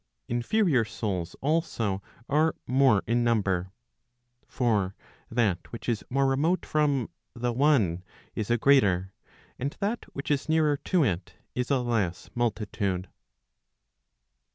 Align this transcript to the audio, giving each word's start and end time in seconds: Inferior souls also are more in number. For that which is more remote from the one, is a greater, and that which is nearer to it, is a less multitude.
Inferior 0.27 0.83
souls 0.83 1.35
also 1.41 2.01
are 2.27 2.55
more 2.65 3.03
in 3.05 3.23
number. 3.23 3.71
For 4.47 4.95
that 5.29 5.71
which 5.71 5.87
is 5.87 6.03
more 6.09 6.25
remote 6.25 6.65
from 6.65 7.11
the 7.35 7.53
one, 7.53 8.03
is 8.33 8.49
a 8.49 8.57
greater, 8.57 9.13
and 9.59 9.77
that 9.79 10.05
which 10.15 10.31
is 10.31 10.49
nearer 10.49 10.77
to 10.85 11.03
it, 11.03 11.35
is 11.53 11.69
a 11.69 11.77
less 11.77 12.31
multitude. 12.33 13.09